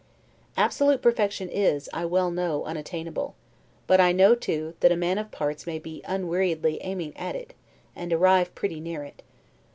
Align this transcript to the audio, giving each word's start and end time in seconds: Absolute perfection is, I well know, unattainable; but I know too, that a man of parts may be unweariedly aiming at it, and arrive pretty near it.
Absolute 0.57 0.99
perfection 1.03 1.47
is, 1.47 1.87
I 1.93 2.05
well 2.05 2.31
know, 2.31 2.63
unattainable; 2.65 3.35
but 3.85 4.01
I 4.01 4.11
know 4.11 4.33
too, 4.33 4.73
that 4.79 4.91
a 4.91 4.97
man 4.97 5.19
of 5.19 5.29
parts 5.29 5.67
may 5.67 5.77
be 5.77 6.01
unweariedly 6.05 6.79
aiming 6.81 7.15
at 7.15 7.35
it, 7.35 7.53
and 7.95 8.11
arrive 8.11 8.55
pretty 8.55 8.79
near 8.79 9.03
it. 9.03 9.21